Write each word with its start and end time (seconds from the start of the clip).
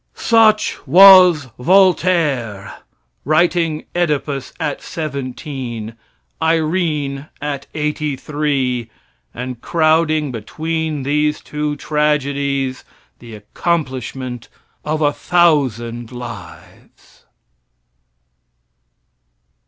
Such 0.15 0.77
was 0.87 1.47
Voltaire, 1.59 2.73
writing 3.23 3.83
"Edipus" 3.93 4.51
at 4.59 4.81
seventeen, 4.81 5.93
"Irene" 6.41 7.27
at 7.39 7.67
eighty 7.75 8.15
three, 8.15 8.89
and 9.31 9.61
crowding 9.61 10.31
between 10.31 11.03
these 11.03 11.39
two 11.39 11.75
tragedies, 11.75 12.83
the 13.19 13.35
accomplishment 13.35 14.49
of 14.83 15.03
a 15.03 15.13
thousand 15.13 16.11
lives. 16.11 17.25